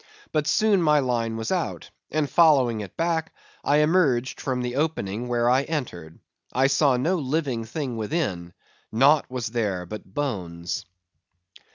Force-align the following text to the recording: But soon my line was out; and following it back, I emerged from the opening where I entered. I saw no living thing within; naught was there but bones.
But 0.31 0.47
soon 0.47 0.81
my 0.81 0.97
line 0.97 1.37
was 1.37 1.51
out; 1.51 1.91
and 2.09 2.27
following 2.27 2.81
it 2.81 2.97
back, 2.97 3.35
I 3.63 3.81
emerged 3.81 4.41
from 4.41 4.63
the 4.63 4.75
opening 4.77 5.27
where 5.27 5.47
I 5.47 5.61
entered. 5.61 6.17
I 6.51 6.65
saw 6.65 6.97
no 6.97 7.17
living 7.19 7.65
thing 7.65 7.97
within; 7.97 8.53
naught 8.91 9.29
was 9.29 9.49
there 9.49 9.85
but 9.85 10.11
bones. 10.11 10.87